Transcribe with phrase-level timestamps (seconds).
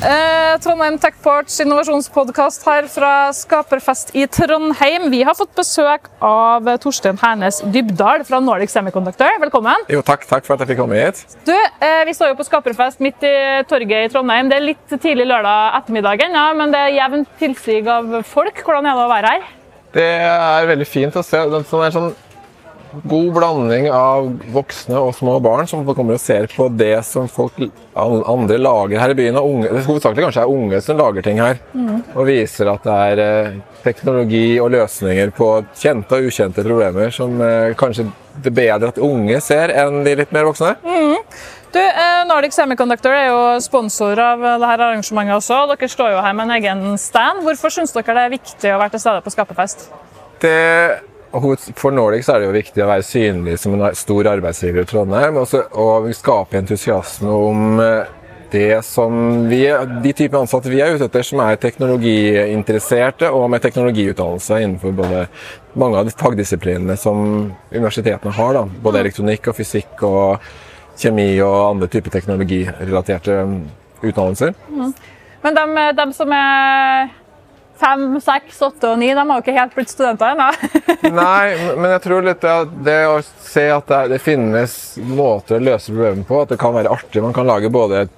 [0.00, 5.10] Eh, Trondheim Techports innovasjonspodkast her fra Skaperfest i Trondheim.
[5.12, 9.36] Vi har fått besøk av Torstein Hernes Dybdahl fra Nordic Semiconductor.
[9.42, 9.84] Velkommen.
[9.92, 11.20] Jo, takk, takk for at jeg fikk komme hit.
[11.44, 13.34] Du, eh, Vi står jo på Skaperfest midt i
[13.68, 14.48] torget i Trondheim.
[14.48, 18.64] Det er litt tidlig lørdag ettermiddag ennå, men det er jevnt tilsig av folk.
[18.64, 19.42] Hvordan er det å være her?
[19.92, 21.36] Det er veldig fint å se.
[21.36, 22.14] Det er en sånn
[23.04, 27.58] god blanding av voksne og små barn som kommer og ser på det som folk
[27.94, 29.38] andre lager her i byen.
[29.40, 31.60] Og unge, det hovedsakelig kanskje er unge som lager ting her.
[32.14, 37.40] Og viser at det er eh, teknologi og løsninger på kjente og ukjente problemer som
[37.44, 40.76] eh, kanskje det er bedre at unge ser enn de litt mer voksne.
[41.70, 45.60] Du, eh, Nordic Semiconductor er jo sponsor av eh, dette arrangementet også.
[45.70, 47.44] Dere står jo her med en egen stand.
[47.46, 49.86] Hvorfor syns dere det er viktig å være til stede på Skaperfest?
[50.42, 50.56] Det,
[51.30, 55.38] for Nordic er det jo viktig å være synlig som en stor arbeidsgiver i Trondheim,
[55.38, 58.16] også, og skape entusiasme om eh,
[58.50, 59.12] det som
[59.46, 59.60] vi,
[60.02, 65.22] de typer ansatte vi er ute etter, som er teknologiinteresserte og med teknologiutdannelse innenfor både
[65.78, 67.22] mange av de fagdisiplinene som
[67.70, 68.58] universitetene har.
[68.58, 68.64] Da.
[68.82, 70.50] Både elektronikk og fysikk og
[70.98, 73.38] kjemi og andre typer teknologirelaterte
[74.02, 74.54] utdannelser.
[75.40, 77.14] Men de, de som er
[77.80, 80.48] fem, seks, åtte og ni, de har jo ikke helt blitt studenter ennå.
[81.20, 84.74] Nei, men jeg tror litt at det å se at det, finnes
[85.08, 87.24] måter å løse problemer på, at det kan være artig.
[87.24, 88.08] Man kan lage både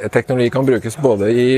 [0.00, 1.48] Teknologi kan brukes både i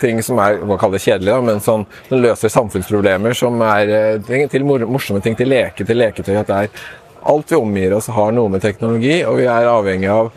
[0.00, 3.92] ting som er hva kaller det kjedelig, da, men sånn, som løser samfunnsproblemer, som er
[3.92, 6.38] eh, til morsomme ting, til leke, til leketøy.
[6.40, 6.86] At det er
[7.26, 10.32] alt vi omgir oss har noe med teknologi, og vi er avhengig av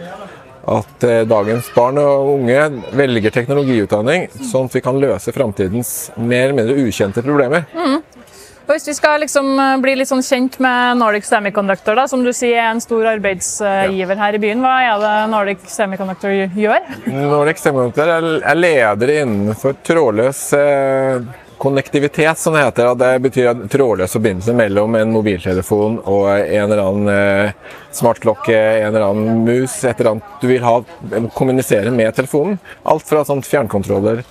[0.67, 6.49] at eh, dagens barn og unge velger teknologiutdanning, sånn at vi kan løse framtidens mer
[6.49, 7.67] eller mindre ukjente problemer.
[8.69, 12.21] Og Hvis vi skal liksom eh, bli litt sånn kjent med Nordic Semiconductor, da, som
[12.21, 16.85] du sier er en stor arbeidsgiver her i byen, hva er det Nordic Semiconductor gjør?
[17.09, 22.95] Nordic Semiconductor er leder innenfor trådløs eh, konnektivitet, som det heter.
[22.95, 27.51] Det betyr trådløs forbindelse mellom en mobiltelefon og en eller annen eh,
[27.91, 30.77] smartklokke, en eller annen mus, et eller annet du vil ha
[31.35, 32.57] kommunisere med telefonen.
[32.83, 34.23] Alt fra sånt fjernkontroller.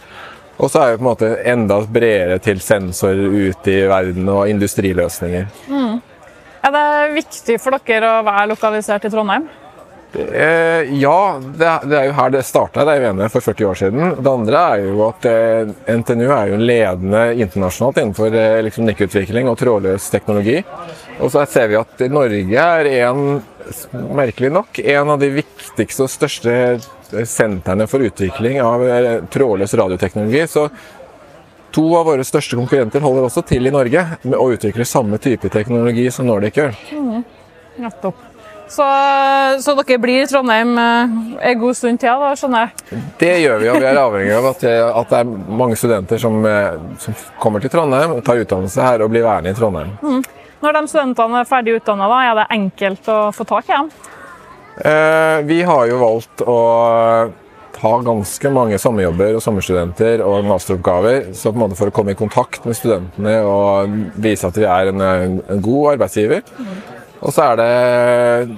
[0.58, 4.48] Og så er det på en måte enda bredere til sensorer ute i verden og
[4.50, 5.46] industriløsninger.
[6.58, 9.46] Er det viktig for dere å være lokalisert i Trondheim?
[10.16, 12.84] Eh, ja, det, er- det er jo her det starta,
[13.28, 14.14] for 40 år siden.
[14.24, 18.60] Det andre er jo at eh, NTNU er jo ledende internasjonalt innenfor eh,
[19.52, 20.62] og trådløs teknologi.
[21.20, 23.42] Og så ser vi at Norge er en,
[24.16, 26.54] merkelig nok, en av de viktigste og største
[27.28, 30.46] sentrene for utvikling av eh, trådløs radioteknologi.
[30.48, 30.68] Så
[31.76, 35.52] to av våre største konkurrenter holder også til i Norge med å utvikle samme type
[35.52, 36.80] teknologi som Nordic gjør.
[37.78, 38.24] Nettopp.
[38.68, 38.86] Så,
[39.64, 41.14] så dere blir i Trondheim eh,
[41.50, 43.00] en god stund til, da, skjønner jeg?
[43.20, 46.36] Det gjør vi, og vi er avhengig av at, at det er mange studenter som,
[46.44, 49.96] eh, som kommer til Trondheim, tar utdannelse her og blir værende i Trondheim.
[50.58, 53.90] Når de studentene er ferdig utdanna, er det enkelt å få tak i dem?
[54.78, 56.58] Eh, vi har jo valgt å
[57.78, 62.14] ha ganske mange sommerjobber og sommerstudenter og masteroppgaver så på en måte for å komme
[62.14, 66.42] i kontakt med studentene og vise at vi er en, en god arbeidsgiver.
[67.20, 68.56] Og så er det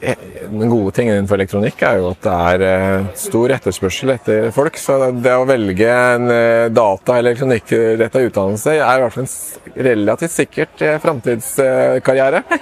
[0.00, 4.76] Den gode tingen innenfor elektronikk er jo at det er eh, stor etterspørsel etter folk.
[4.78, 9.84] Så det å velge en eh, data- eller elektronikkrettet utdannelse er i hvert fall en
[9.88, 12.44] relativt sikkert eh, framtidskarriere.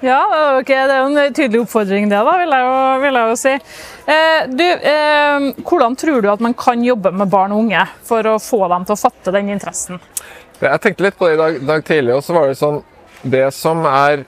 [0.00, 0.16] Ja,
[0.62, 3.34] ikke- det er jo en tydelig oppfordring, det, da, vil jeg jo, vil jeg jo
[3.36, 3.50] si.
[4.14, 8.24] Eh, du, eh, hvordan tror du at man kan jobbe med barn og unge for
[8.30, 10.00] å få dem til å fatte den interessen?
[10.62, 12.80] Jeg tenkte litt på det i dag, dag tidlig, og så var det sånn
[13.28, 14.24] Det som er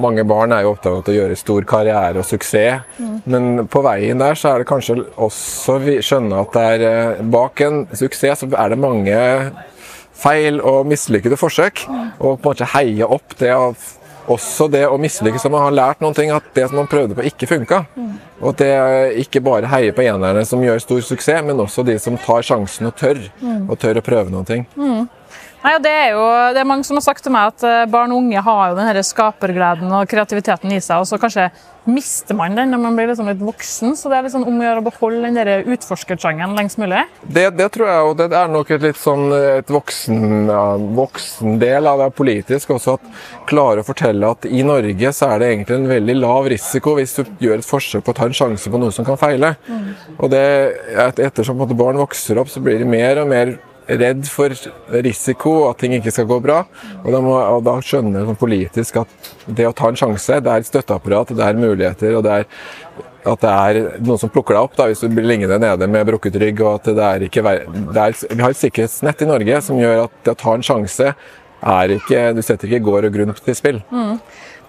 [0.00, 2.86] Mange barn er jo opptatt av å gjøre stor karriere og suksess,
[3.30, 7.22] men på veien der så er det kanskje også vi skjønner at det er eh,
[7.32, 9.16] bak en suksess så er det mange
[10.20, 11.86] feil og mislykkede forsøk.
[12.20, 13.76] Og på en måte heie opp det av
[14.30, 17.16] også det å mislykkes som man har lært noen ting, at det som man prøvde
[17.18, 17.80] på, ikke funka.
[18.40, 18.74] Og at det
[19.24, 22.90] ikke bare heier på enerne som gjør stor suksess, men også de som tar sjansen
[22.90, 23.22] og tør.
[23.66, 24.68] Og tør å prøve noen ting.
[25.60, 26.22] Nei, det er jo
[26.54, 28.78] det er mange som har sagt til meg at eh, barn og unge har jo
[28.78, 31.50] den her skapergleden og kreativiteten i seg, og så kanskje
[31.90, 33.92] mister man den når man blir liksom litt voksen.
[33.96, 37.02] Så det er litt sånn om å gjøre å beholde den der utforskersjangen lengst mulig.
[37.22, 40.64] Det, det tror jeg, og det er nok et litt sånn et voksen, ja,
[40.96, 45.42] voksen del av det politisk også, at klare å fortelle at i Norge så er
[45.42, 48.36] det egentlig en veldig lav risiko hvis du gjør et forsøk på å ta en
[48.36, 49.56] sjanse på noe som kan feile.
[50.16, 50.44] Og det,
[51.20, 53.58] ettersom måte barn vokser opp, så blir de mer og mer
[54.00, 54.54] redd for
[55.04, 56.62] risiko, at ting ikke skal gå bra.
[57.02, 60.40] Og da, må, og da skjønner jeg sånn politisk at det å ta en sjanse,
[60.40, 62.50] det er et støtteapparat, det er muligheter, og det er
[63.20, 66.06] at det er noen som plukker deg opp da, hvis du blir liggende nede med
[66.08, 66.62] brukket rygg.
[66.64, 70.06] og at det er ikke, det er, Vi har et sikkerhetsnett i Norge som gjør
[70.06, 71.12] at det å ta en sjanse
[71.96, 73.82] ikke, Du setter ikke gård og grunn til spill.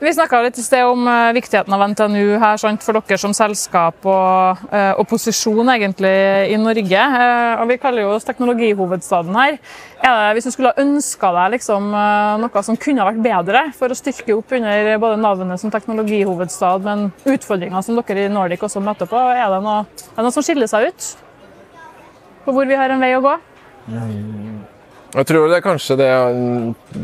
[0.02, 3.36] Vi snakka litt i sted om eh, viktigheten av NTNU her, sant, for dere som
[3.38, 6.14] selskap og, eh, og posisjon egentlig
[6.50, 7.04] i Norge.
[7.20, 9.60] Eh, og Vi kaller jo oss teknologihovedstaden her.
[10.02, 11.94] Er det, hvis du skulle ha ønska deg liksom,
[12.42, 17.12] noe som kunne vært bedre for å styrke opp under både navnet som teknologihovedstad, men
[17.22, 20.50] utfordringer som dere i Nordic også møter på, er det noe, er det noe som
[20.50, 21.14] skiller seg ut?
[22.42, 23.38] På hvor vi har en vei å gå?
[25.12, 26.12] Jeg tror det er kanskje det,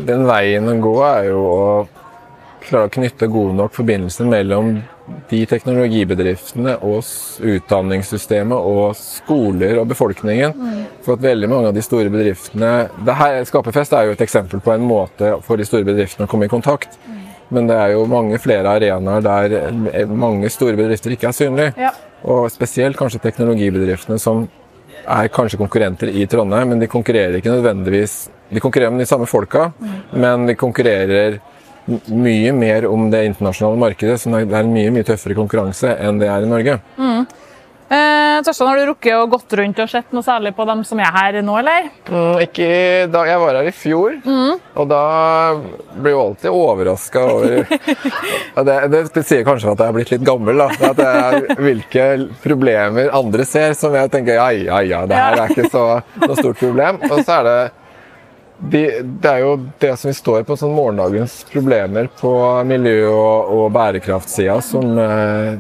[0.07, 1.63] den veien å gå er jo å
[2.67, 4.77] klare å knytte gode nok forbindelser mellom
[5.29, 7.03] de teknologibedriftene og
[7.47, 10.55] utdanningssystemet og skoler og befolkningen.
[11.05, 12.71] For at veldig mange av de store bedriftene
[13.07, 16.31] det her, Skaperfest er jo et eksempel på en måte for de store bedriftene å
[16.31, 16.99] komme i kontakt.
[17.53, 19.53] Men det er jo mange flere arenaer der
[19.93, 21.73] eh, mange store bedrifter ikke er synlige.
[21.79, 21.93] Ja.
[22.27, 24.47] Og spesielt kanskje teknologibedriftene som
[25.07, 29.25] er kanskje konkurrenter i Trondheim, men de konkurrerer ikke nødvendigvis De konkurrerer med de samme
[29.27, 29.73] folka,
[30.15, 31.41] men de konkurrerer
[32.07, 36.21] mye mer om det internasjonale markedet, så det er en mye mye tøffere konkurranse enn
[36.21, 36.77] det er i Norge.
[36.95, 37.36] Eh,
[38.45, 41.13] Torstein, har du rukket å gått rundt og sett noe særlig på dem som er
[41.15, 41.89] her nå, eller?
[42.09, 42.67] Mm, ikke
[43.13, 44.19] da jeg var her i fjor,
[44.77, 45.01] og da
[45.97, 47.55] blir jeg alltid overraska over
[48.67, 50.69] det, det, det sier kanskje at jeg er blitt litt gammel, da.
[50.91, 52.07] At det er hvilke
[52.43, 55.87] problemer andre ser som jeg tenker ja, ja, ja, det her er ikke så
[56.23, 57.01] noe stort problem.
[57.09, 57.59] Og så er det
[58.57, 58.83] de,
[59.21, 62.31] det er jo det som vi står på sånn morgendagens problemer på
[62.65, 65.59] miljø- og, og bærekraftsida som eh,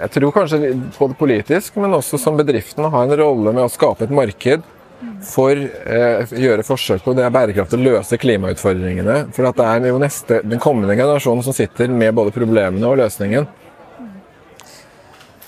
[0.00, 4.06] jeg tror kanskje både politisk, men også som bedriftene har en rolle med å skape
[4.06, 4.64] et marked
[5.24, 9.18] for eh, gjøre forsøk på det er bærekraftig å løse klimautfordringene.
[9.34, 13.48] For det er jo neste, den kommende generasjonen som sitter med både problemene og løsningen.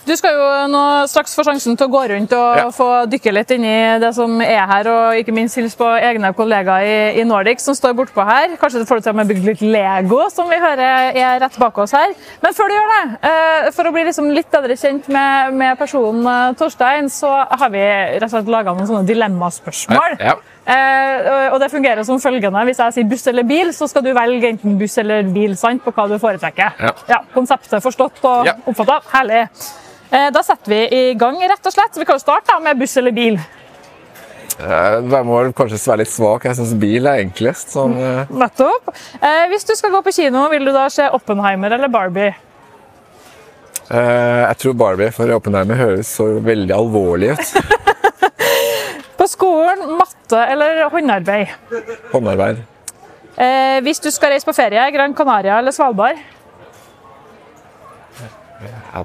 [0.07, 0.81] Du skal jo nå
[1.11, 2.67] straks få sjansen til å gå rundt og Ja.
[2.71, 6.31] få dykke litt inn i det som er her, og ikke minst hilse på egne
[6.33, 8.55] kollegaer i, i Nordic som står bortpå her.
[8.61, 11.91] Kanskje du får til å bygge litt Lego, som vi hører er rett bak oss
[11.97, 12.15] her.
[12.41, 15.79] Men før du gjør det, eh, for å bli liksom litt bedre kjent med, med
[15.79, 20.21] personen eh, Torstein, så har vi rett og slett laga noen sånne dilemmaspørsmål.
[20.23, 20.37] Ja.
[20.67, 22.63] Eh, og- det fungerer som følgende.
[22.71, 25.83] Hvis jeg sier buss eller bil, så skal du velge enten buss eller bil sant,
[25.85, 26.79] på hva du foretrekker.
[27.09, 27.19] Ja.
[27.35, 28.53] konseptet forstått og Ja.
[28.67, 29.01] oppfatta.
[29.13, 29.49] Herlig.
[30.11, 31.97] Eh, da setter vi i gang, rett og slett.
[31.99, 33.39] Vi kan jo starte da, med buss eller bil.
[34.57, 36.45] Eh, Jeg må kanskje være litt svak.
[36.49, 37.75] Jeg syns bil er enklest.
[37.75, 38.93] Sånn, eh, Nettopp.
[39.21, 42.35] Eh, hvis du skal gå på kino, vil du da se Oppenheimer eller Barbie?
[43.91, 47.53] eh, jeg tror Barbie for Oppenheimer høres så veldig alvorlig ut.
[49.17, 51.53] På skolen, matte eller håndarbeid?
[52.13, 52.59] Håndarbeid.
[53.37, 56.19] Eh, hvis du skal reise på ferie, Gran Canaria eller Svalbard?
[58.57, 59.03] Ja,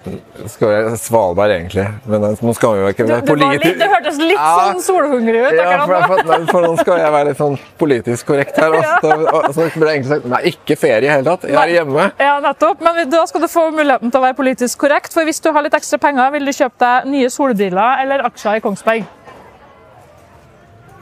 [0.47, 1.83] skal være Svalbard, egentlig.
[2.07, 4.51] Men nå skal vi jo ikke være politisk det hørtes litt Ja.
[4.61, 5.57] sånn solhungrig ut.
[5.59, 8.71] Ja, for, for, nei, for nå skal jeg være litt sånn politisk korrekt her.
[8.77, 11.47] Og, så, og, så ble det egentlig sagt nei, ikke ferie i hele tatt.
[11.51, 12.07] Jeg er hjemme.
[12.21, 12.83] Ja, nettopp.
[12.85, 15.11] Men da skal du få muligheten til å være politisk korrekt.
[15.15, 18.61] For hvis du har litt ekstra penger, vil du kjøpe deg nye solbriller eller aksjer
[18.61, 19.09] i Kongsberg?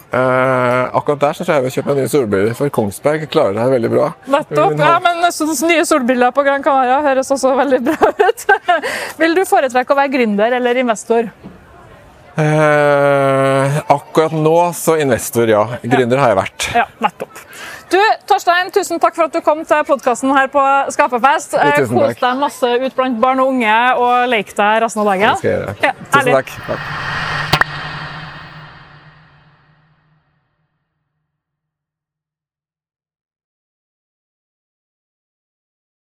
[0.09, 3.75] Eh, akkurat der så tror jeg jeg kjøpe nye solbriller, for Kongsberg klarer det her
[3.75, 4.07] veldig bra.
[4.33, 4.79] Nettopp.
[4.81, 8.45] Ja, men nye solbriller på Gran Canaria høres også veldig bra ut.
[9.21, 11.29] Vil du foretrekke å være gründer eller investor?
[12.39, 15.65] Eh, akkurat nå så investor, ja.
[15.83, 16.69] Gründer har jeg vært.
[16.77, 17.43] Ja, nettopp.
[17.89, 21.53] Du, Torstein, tusen takk for at du kom til podkasten her på Skaperfest.
[21.57, 25.35] Tusen Kos deg masse ut blant barn og unge og lek deg resten av dagen.
[25.35, 25.77] Det skal jeg gjøre.
[25.85, 26.55] Ja, Tusen takk.
[26.69, 27.37] takk.